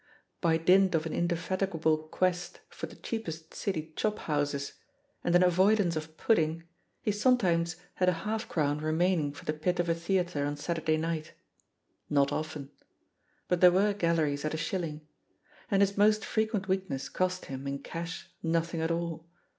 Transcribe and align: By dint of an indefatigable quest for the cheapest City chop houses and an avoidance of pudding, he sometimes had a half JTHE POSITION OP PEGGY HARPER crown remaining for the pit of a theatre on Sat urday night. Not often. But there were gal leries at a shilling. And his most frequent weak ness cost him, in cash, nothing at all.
By 0.41 0.57
dint 0.57 0.95
of 0.95 1.05
an 1.05 1.13
indefatigable 1.13 2.07
quest 2.07 2.61
for 2.69 2.87
the 2.87 2.95
cheapest 2.95 3.53
City 3.53 3.93
chop 3.95 4.17
houses 4.17 4.73
and 5.23 5.35
an 5.35 5.43
avoidance 5.43 5.95
of 5.95 6.17
pudding, 6.17 6.63
he 7.03 7.11
sometimes 7.11 7.75
had 7.93 8.09
a 8.09 8.25
half 8.25 8.47
JTHE 8.47 8.47
POSITION 8.47 8.47
OP 8.47 8.47
PEGGY 8.47 8.53
HARPER 8.55 8.79
crown 8.81 8.81
remaining 8.83 9.31
for 9.31 9.45
the 9.45 9.53
pit 9.53 9.79
of 9.79 9.87
a 9.89 9.93
theatre 9.93 10.43
on 10.43 10.57
Sat 10.57 10.83
urday 10.83 10.99
night. 10.99 11.33
Not 12.09 12.31
often. 12.31 12.71
But 13.47 13.61
there 13.61 13.71
were 13.71 13.93
gal 13.93 14.15
leries 14.15 14.43
at 14.43 14.55
a 14.55 14.57
shilling. 14.57 15.01
And 15.69 15.83
his 15.83 15.95
most 15.95 16.25
frequent 16.25 16.67
weak 16.67 16.89
ness 16.89 17.07
cost 17.07 17.45
him, 17.45 17.67
in 17.67 17.77
cash, 17.77 18.27
nothing 18.41 18.81
at 18.81 18.89
all. 18.89 19.27